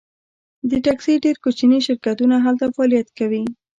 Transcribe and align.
د 0.69 0.71
ټکسي 0.85 1.13
ډیر 1.23 1.35
کوچني 1.43 1.79
شرکتونه 1.87 2.35
هلته 2.45 2.65
فعالیت 2.75 3.07
کوي 3.17 3.43